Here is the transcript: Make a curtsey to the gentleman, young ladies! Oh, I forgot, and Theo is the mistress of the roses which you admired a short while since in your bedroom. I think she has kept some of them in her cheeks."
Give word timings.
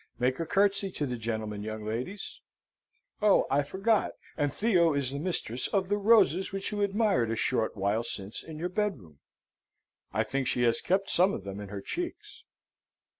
Make 0.17 0.39
a 0.39 0.47
curtsey 0.47 0.89
to 0.93 1.05
the 1.05 1.15
gentleman, 1.15 1.61
young 1.61 1.85
ladies! 1.85 2.41
Oh, 3.21 3.45
I 3.51 3.61
forgot, 3.61 4.13
and 4.35 4.51
Theo 4.51 4.95
is 4.95 5.11
the 5.11 5.19
mistress 5.19 5.67
of 5.67 5.89
the 5.89 5.97
roses 5.99 6.51
which 6.51 6.71
you 6.71 6.81
admired 6.81 7.29
a 7.29 7.35
short 7.35 7.77
while 7.77 8.01
since 8.01 8.41
in 8.41 8.57
your 8.57 8.69
bedroom. 8.69 9.19
I 10.11 10.23
think 10.23 10.47
she 10.47 10.63
has 10.63 10.81
kept 10.81 11.11
some 11.11 11.35
of 11.35 11.43
them 11.43 11.59
in 11.59 11.69
her 11.69 11.81
cheeks." 11.81 12.41